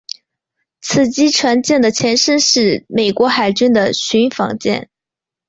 [0.81, 4.89] 此级船舰的前身是美国海军的巡防舰。